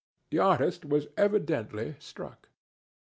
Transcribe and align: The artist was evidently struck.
The 0.31 0.39
artist 0.39 0.83
was 0.83 1.09
evidently 1.15 1.95
struck. 1.99 2.49